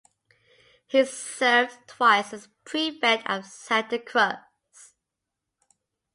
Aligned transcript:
He 0.87 1.05
served 1.05 1.77
twice 1.85 2.33
as 2.33 2.47
prefect 2.65 3.29
of 3.29 3.45
Santa 3.45 3.99
Cruz. 3.99 4.95